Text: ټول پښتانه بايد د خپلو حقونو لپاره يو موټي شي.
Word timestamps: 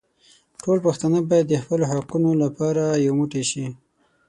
ټول 0.61 0.77
پښتانه 0.85 1.19
بايد 1.29 1.45
د 1.49 1.53
خپلو 1.63 1.83
حقونو 1.91 2.29
لپاره 2.43 2.83
يو 3.05 3.13
موټي 3.19 3.43
شي. 3.51 3.65